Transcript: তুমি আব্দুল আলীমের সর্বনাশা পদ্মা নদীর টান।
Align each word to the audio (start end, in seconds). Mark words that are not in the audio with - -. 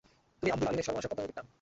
তুমি 0.39 0.49
আব্দুল 0.53 0.67
আলীমের 0.69 0.85
সর্বনাশা 0.87 1.09
পদ্মা 1.09 1.19
নদীর 1.21 1.35
টান। 1.37 1.45